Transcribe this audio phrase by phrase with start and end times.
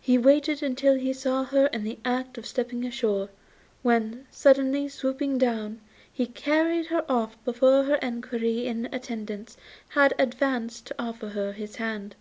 [0.00, 3.28] He waited till he saw her in the act of stepping ashore,
[3.82, 9.58] when, suddenly swooping down, he carried her off before her equerry in attendance
[9.90, 12.16] had advanced to offer her his hand.